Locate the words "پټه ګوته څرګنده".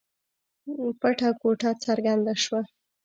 0.99-2.33